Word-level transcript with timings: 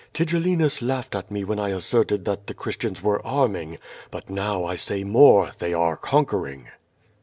"Tigellinus 0.15 0.81
laughed 0.81 1.13
at 1.13 1.29
me 1.29 1.43
when 1.43 1.59
I 1.59 1.69
asserted 1.69 2.25
that 2.25 2.47
the 2.47 2.55
Cliristians 2.55 3.03
were 3.03 3.23
arm 3.23 3.55
ing, 3.55 3.77
but 4.09 4.31
now 4.31 4.65
I 4.65 4.75
say 4.75 5.03
more, 5.03 5.51
they 5.59 5.75
are 5.75 5.95
conquering." 5.95 6.69